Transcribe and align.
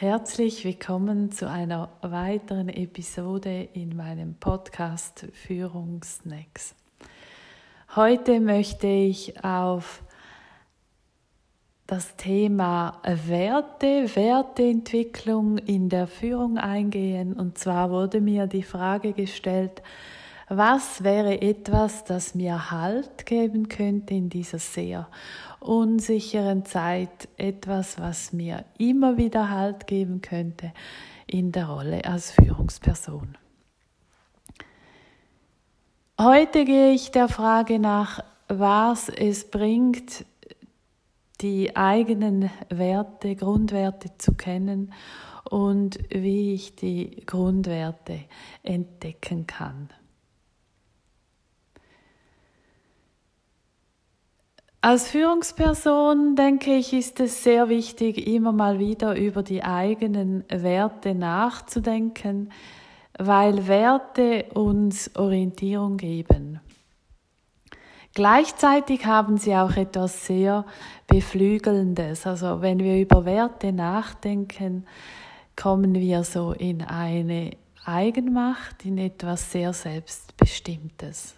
Herzlich 0.00 0.64
willkommen 0.64 1.32
zu 1.32 1.50
einer 1.50 1.88
weiteren 2.02 2.68
Episode 2.68 3.68
in 3.72 3.96
meinem 3.96 4.36
Podcast 4.36 5.26
Führungsnacks. 5.32 6.76
Heute 7.96 8.38
möchte 8.38 8.86
ich 8.86 9.42
auf 9.42 10.04
das 11.88 12.14
Thema 12.14 13.02
Werte, 13.26 14.08
Werteentwicklung 14.14 15.58
in 15.58 15.88
der 15.88 16.06
Führung 16.06 16.58
eingehen. 16.58 17.32
Und 17.32 17.58
zwar 17.58 17.90
wurde 17.90 18.20
mir 18.20 18.46
die 18.46 18.62
Frage 18.62 19.12
gestellt, 19.12 19.82
was 20.48 21.04
wäre 21.04 21.40
etwas, 21.40 22.04
das 22.04 22.34
mir 22.34 22.70
Halt 22.70 23.26
geben 23.26 23.68
könnte 23.68 24.14
in 24.14 24.28
dieser 24.30 24.58
sehr 24.58 25.08
unsicheren 25.60 26.64
Zeit, 26.64 27.28
etwas, 27.36 27.98
was 27.98 28.32
mir 28.32 28.64
immer 28.78 29.16
wieder 29.16 29.50
Halt 29.50 29.86
geben 29.86 30.22
könnte 30.22 30.72
in 31.26 31.52
der 31.52 31.68
Rolle 31.68 32.04
als 32.04 32.30
Führungsperson. 32.30 33.36
Heute 36.20 36.64
gehe 36.64 36.92
ich 36.92 37.10
der 37.10 37.28
Frage 37.28 37.78
nach, 37.78 38.24
was 38.48 39.08
es 39.08 39.50
bringt, 39.50 40.24
die 41.40 41.76
eigenen 41.76 42.50
Werte, 42.70 43.36
Grundwerte 43.36 44.10
zu 44.18 44.34
kennen 44.34 44.92
und 45.48 45.98
wie 46.10 46.54
ich 46.54 46.74
die 46.74 47.22
Grundwerte 47.24 48.20
entdecken 48.62 49.46
kann. 49.46 49.90
Als 54.88 55.10
Führungsperson 55.10 56.34
denke 56.34 56.74
ich, 56.74 56.94
ist 56.94 57.20
es 57.20 57.44
sehr 57.44 57.68
wichtig, 57.68 58.26
immer 58.26 58.52
mal 58.52 58.78
wieder 58.78 59.16
über 59.16 59.42
die 59.42 59.62
eigenen 59.62 60.44
Werte 60.48 61.14
nachzudenken, 61.14 62.50
weil 63.18 63.68
Werte 63.68 64.46
uns 64.54 65.14
Orientierung 65.14 65.98
geben. 65.98 66.60
Gleichzeitig 68.14 69.04
haben 69.04 69.36
sie 69.36 69.54
auch 69.54 69.76
etwas 69.76 70.24
sehr 70.24 70.64
Beflügelndes. 71.06 72.26
Also 72.26 72.62
wenn 72.62 72.78
wir 72.78 72.98
über 72.98 73.26
Werte 73.26 73.74
nachdenken, 73.74 74.86
kommen 75.54 75.96
wir 75.96 76.24
so 76.24 76.52
in 76.52 76.80
eine 76.80 77.50
Eigenmacht, 77.84 78.86
in 78.86 78.96
etwas 78.96 79.52
sehr 79.52 79.74
Selbstbestimmtes. 79.74 81.37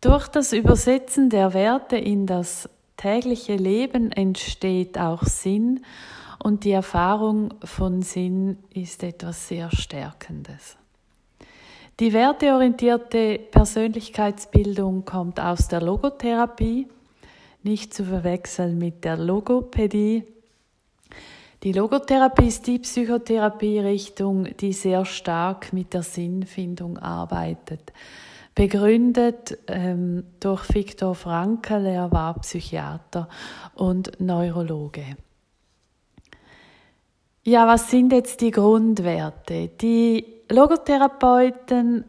Durch 0.00 0.28
das 0.28 0.52
Übersetzen 0.52 1.30
der 1.30 1.54
Werte 1.54 1.96
in 1.96 2.26
das 2.26 2.68
tägliche 2.96 3.56
Leben 3.56 4.12
entsteht 4.12 4.98
auch 4.98 5.22
Sinn 5.24 5.84
und 6.42 6.64
die 6.64 6.72
Erfahrung 6.72 7.54
von 7.64 8.02
Sinn 8.02 8.58
ist 8.74 9.02
etwas 9.02 9.48
sehr 9.48 9.70
Stärkendes. 9.70 10.76
Die 11.98 12.12
werteorientierte 12.12 13.40
Persönlichkeitsbildung 13.50 15.06
kommt 15.06 15.40
aus 15.40 15.68
der 15.68 15.80
Logotherapie, 15.80 16.88
nicht 17.62 17.94
zu 17.94 18.04
verwechseln 18.04 18.76
mit 18.76 19.02
der 19.02 19.16
Logopädie. 19.16 20.24
Die 21.62 21.72
Logotherapie 21.72 22.48
ist 22.48 22.66
die 22.66 22.78
Psychotherapierichtung, 22.78 24.56
die 24.58 24.74
sehr 24.74 25.06
stark 25.06 25.72
mit 25.72 25.94
der 25.94 26.02
Sinnfindung 26.02 26.98
arbeitet 26.98 27.92
begründet 28.56 29.58
ähm, 29.68 30.24
durch 30.40 30.74
Viktor 30.74 31.14
Frankl, 31.14 31.86
er 31.86 32.10
war 32.10 32.40
Psychiater 32.40 33.28
und 33.74 34.18
Neurologe. 34.18 35.16
Ja, 37.44 37.68
was 37.68 37.90
sind 37.90 38.12
jetzt 38.12 38.40
die 38.40 38.50
Grundwerte? 38.50 39.68
Die 39.68 40.26
Logotherapeuten 40.50 42.06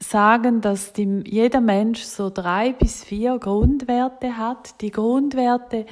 sagen, 0.00 0.60
dass 0.60 0.92
die, 0.92 1.22
jeder 1.24 1.60
Mensch 1.60 2.02
so 2.02 2.30
drei 2.30 2.72
bis 2.72 3.04
vier 3.04 3.38
Grundwerte 3.38 4.36
hat. 4.36 4.80
Die 4.80 4.90
Grundwerte 4.90 5.86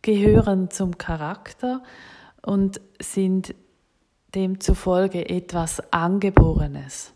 gehören 0.00 0.70
zum 0.70 0.96
Charakter 0.96 1.82
und 2.42 2.80
sind 2.98 3.54
demzufolge 4.34 5.28
etwas 5.28 5.92
Angeborenes. 5.92 7.15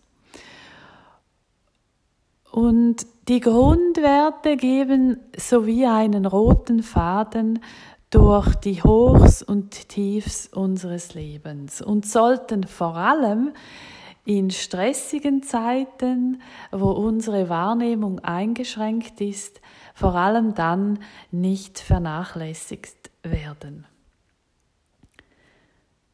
Und 2.50 3.06
die 3.28 3.40
Grundwerte 3.40 4.56
geben 4.56 5.20
sowie 5.36 5.86
einen 5.86 6.26
roten 6.26 6.82
Faden 6.82 7.60
durch 8.10 8.56
die 8.56 8.82
Hochs 8.82 9.42
und 9.42 9.88
Tiefs 9.88 10.48
unseres 10.48 11.14
Lebens 11.14 11.80
und 11.80 12.06
sollten 12.06 12.64
vor 12.64 12.96
allem 12.96 13.52
in 14.24 14.50
stressigen 14.50 15.44
Zeiten, 15.44 16.42
wo 16.72 16.90
unsere 16.90 17.48
Wahrnehmung 17.48 18.18
eingeschränkt 18.18 19.20
ist, 19.20 19.60
vor 19.94 20.16
allem 20.16 20.54
dann 20.54 20.98
nicht 21.30 21.78
vernachlässigt 21.78 23.10
werden. 23.22 23.86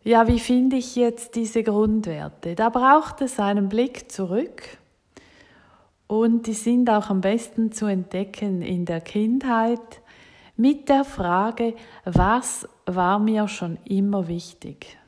Ja, 0.05 0.29
wie 0.29 0.39
finde 0.39 0.77
ich 0.77 0.97
jetzt 0.97 1.35
diese 1.35 1.63
Grundwerte? 1.63 2.55
Da 2.55 2.69
braucht 2.69 3.23
es 3.23 3.41
einen 3.41 3.69
Blick 3.69 4.13
zurück 4.13 4.79
und 6.07 6.47
die 6.47 6.55
sind 6.55 6.89
auch 6.89 7.11
am 7.11 7.21
besten 7.21 7.73
zu 7.73 7.87
entdecken 7.87 8.63
in 8.63 8.85
der 8.85 9.01
Kindheit 9.01 10.01
mit 10.57 10.89
der 10.89 11.05
Frage, 11.05 11.75
was 12.05 12.69
war 12.87 13.19
mir 13.19 13.49
schon 13.49 13.79
immer 13.85 14.29
wichtig? 14.29 14.99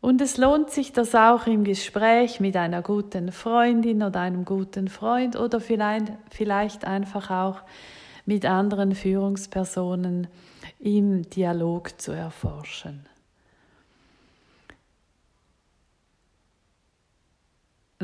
Und 0.00 0.20
es 0.20 0.36
lohnt 0.36 0.70
sich 0.70 0.92
das 0.92 1.14
auch 1.14 1.46
im 1.46 1.64
Gespräch 1.64 2.38
mit 2.38 2.56
einer 2.56 2.82
guten 2.82 3.32
Freundin 3.32 4.02
oder 4.02 4.20
einem 4.20 4.44
guten 4.44 4.88
Freund 4.88 5.34
oder 5.34 5.60
vielleicht, 5.60 6.12
vielleicht 6.30 6.84
einfach 6.84 7.30
auch 7.30 7.62
mit 8.26 8.44
anderen 8.44 8.94
Führungspersonen 8.94 10.26
im 10.78 11.22
Dialog 11.30 12.00
zu 12.00 12.12
erforschen. 12.12 13.06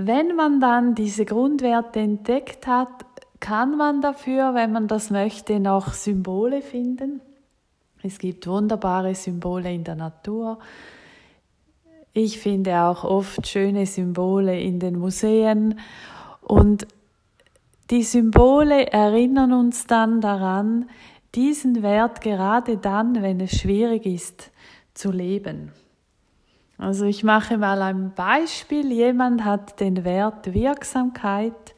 Wenn 0.07 0.35
man 0.35 0.61
dann 0.61 0.95
diese 0.95 1.27
Grundwerte 1.27 2.01
entdeckt 2.01 2.67
hat, 2.67 3.05
kann 3.39 3.77
man 3.77 4.01
dafür, 4.01 4.55
wenn 4.55 4.73
man 4.73 4.89
das 4.89 5.11
möchte, 5.11 5.61
noch 5.61 5.93
Symbole 5.93 6.63
finden. 6.63 7.21
Es 8.03 8.19
gibt 8.19 8.47
wunderbare 8.47 9.15
Symbole 9.15 9.71
in 9.75 9.85
der 9.85 9.97
Natur. 9.97 10.59
Ich 12.15 12.39
finde 12.39 12.81
auch 12.81 13.05
oft 13.05 13.47
schöne 13.47 13.85
Symbole 13.85 14.59
in 14.59 14.81
den 14.81 14.99
Museen 14.99 15.79
und 16.41 16.87
die 17.91 18.03
Symbole 18.03 18.91
erinnern 18.91 19.53
uns 19.53 19.87
dann 19.87 20.23
daran, 20.23 20.89
diesen 21.35 21.83
Wert 21.83 22.23
gerade 22.23 22.79
dann, 22.79 23.23
wenn 23.23 23.41
es 23.41 23.59
schwierig 23.59 24.07
ist, 24.07 24.51
zu 24.95 25.11
leben. 25.11 25.73
Also 26.81 27.05
ich 27.05 27.23
mache 27.23 27.59
mal 27.59 27.83
ein 27.83 28.15
Beispiel. 28.15 28.91
Jemand 28.91 29.45
hat 29.45 29.81
den 29.81 30.03
Wert 30.03 30.55
Wirksamkeit 30.55 31.75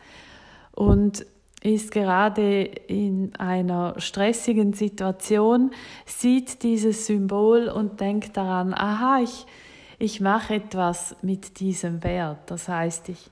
und 0.71 1.27
ist 1.61 1.91
gerade 1.91 2.63
in 2.63 3.35
einer 3.37 3.95
stressigen 3.99 4.75
Situation, 4.75 5.73
sieht 6.07 6.63
dieses 6.63 7.07
Symbol 7.07 7.69
und 7.69 8.01
denkt 8.01 8.37
daran, 8.37 8.75
aha, 8.75 9.21
ich, 9.23 9.45
ich 9.99 10.21
mache 10.21 10.55
etwas 10.55 11.17
mit 11.21 11.59
diesem 11.59 12.05
Wert. 12.05 12.39
Das 12.47 12.69
heißt, 12.69 13.09
ich, 13.09 13.29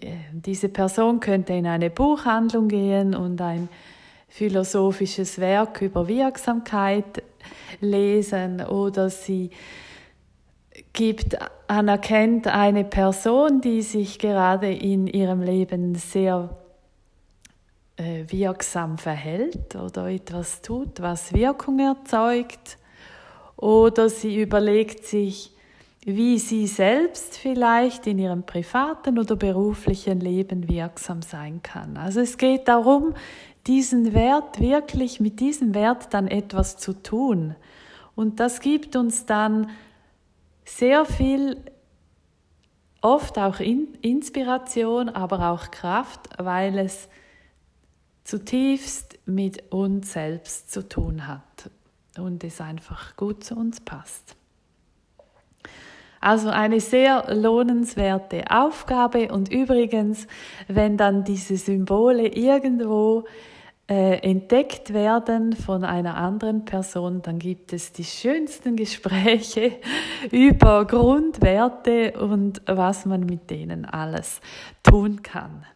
äh, 0.00 0.16
diese 0.32 0.70
Person 0.70 1.20
könnte 1.20 1.52
in 1.52 1.66
eine 1.66 1.90
Buchhandlung 1.90 2.68
gehen 2.68 3.14
und 3.14 3.42
ein 3.42 3.68
philosophisches 4.30 5.38
Werk 5.38 5.82
über 5.82 6.08
Wirksamkeit 6.08 7.22
lesen 7.80 8.62
oder 8.62 9.10
sie 9.10 9.50
gibt, 10.92 11.36
anerkennt 11.68 12.46
eine 12.46 12.84
Person, 12.84 13.60
die 13.60 13.82
sich 13.82 14.18
gerade 14.18 14.72
in 14.72 15.06
ihrem 15.06 15.42
Leben 15.42 15.94
sehr 15.94 16.56
äh, 17.96 18.24
wirksam 18.28 18.98
verhält 18.98 19.74
oder 19.76 20.08
etwas 20.08 20.62
tut, 20.62 21.00
was 21.00 21.32
Wirkung 21.32 21.78
erzeugt, 21.78 22.78
oder 23.56 24.08
sie 24.08 24.40
überlegt 24.40 25.06
sich, 25.06 25.52
wie 26.04 26.38
sie 26.38 26.66
selbst 26.66 27.36
vielleicht 27.36 28.08
in 28.08 28.18
ihrem 28.18 28.42
privaten 28.42 29.20
oder 29.20 29.36
beruflichen 29.36 30.18
Leben 30.18 30.68
wirksam 30.68 31.22
sein 31.22 31.62
kann. 31.62 31.96
Also 31.96 32.20
es 32.20 32.38
geht 32.38 32.66
darum, 32.66 33.14
diesen 33.68 34.12
Wert 34.12 34.58
wirklich 34.58 35.20
mit 35.20 35.38
diesem 35.38 35.74
Wert 35.74 36.12
dann 36.12 36.26
etwas 36.26 36.76
zu 36.76 36.92
tun. 36.92 37.54
Und 38.16 38.40
das 38.40 38.58
gibt 38.58 38.96
uns 38.96 39.26
dann 39.26 39.70
sehr 40.64 41.04
viel, 41.04 41.56
oft 43.00 43.38
auch 43.38 43.60
Inspiration, 43.60 45.08
aber 45.08 45.50
auch 45.50 45.70
Kraft, 45.70 46.28
weil 46.38 46.78
es 46.78 47.08
zutiefst 48.24 49.18
mit 49.26 49.72
uns 49.72 50.12
selbst 50.12 50.70
zu 50.70 50.88
tun 50.88 51.26
hat 51.26 51.70
und 52.16 52.44
es 52.44 52.60
einfach 52.60 53.16
gut 53.16 53.42
zu 53.44 53.56
uns 53.56 53.80
passt. 53.80 54.36
Also 56.20 56.50
eine 56.50 56.80
sehr 56.80 57.34
lohnenswerte 57.34 58.44
Aufgabe 58.48 59.32
und 59.32 59.50
übrigens, 59.50 60.28
wenn 60.68 60.96
dann 60.96 61.24
diese 61.24 61.56
Symbole 61.56 62.28
irgendwo 62.28 63.24
äh, 63.92 64.20
entdeckt 64.20 64.94
werden 64.94 65.52
von 65.52 65.84
einer 65.84 66.16
anderen 66.16 66.64
Person, 66.64 67.20
dann 67.20 67.38
gibt 67.38 67.74
es 67.74 67.92
die 67.92 68.04
schönsten 68.04 68.74
Gespräche 68.74 69.72
über 70.30 70.86
Grundwerte 70.86 72.12
und 72.18 72.62
was 72.64 73.04
man 73.04 73.26
mit 73.26 73.50
denen 73.50 73.84
alles 73.84 74.40
tun 74.82 75.22
kann. 75.22 75.66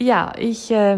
Ja, 0.00 0.32
ich 0.38 0.70
äh, 0.70 0.96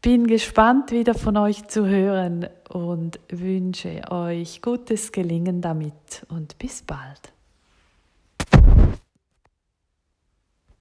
bin 0.00 0.28
gespannt 0.28 0.92
wieder 0.92 1.14
von 1.14 1.36
euch 1.36 1.66
zu 1.66 1.88
hören 1.88 2.46
und 2.68 3.18
wünsche 3.28 4.02
euch 4.12 4.62
gutes 4.62 5.10
Gelingen 5.10 5.60
damit 5.60 6.24
und 6.28 6.56
bis 6.60 6.82
bald. 6.82 7.32